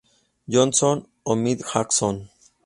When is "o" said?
1.23-1.35